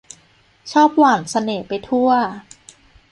[0.71, 2.09] ชอบหว่านเสน่ห์ไปทั่ว